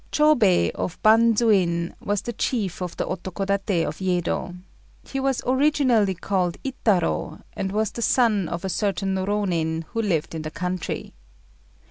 [0.11, 4.57] Chôbei of Bandzuin was the chief of the Otokodaté of Yedo.
[5.03, 10.33] He was originally called Itarô, and was the son of a certain Rônin who lived
[10.33, 11.13] in the country.